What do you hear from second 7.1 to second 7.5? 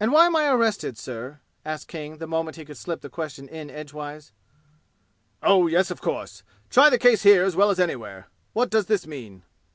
here